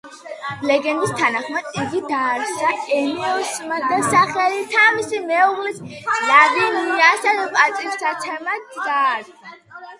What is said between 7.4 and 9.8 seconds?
პატივსაცემად დაარქვა.